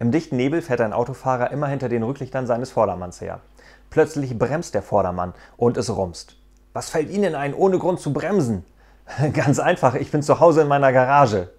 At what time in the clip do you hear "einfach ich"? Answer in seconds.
9.58-10.10